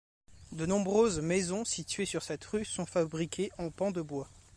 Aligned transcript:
De 0.53 0.65
nombreuses 0.65 1.19
maisons 1.21 1.63
situées 1.63 2.07
sur 2.07 2.23
cette 2.23 2.43
rue 2.45 2.65
sont 2.65 2.87
fabriquées 2.87 3.51
en 3.59 3.69
pan 3.69 3.91
de 3.91 4.01
bois. 4.01 4.31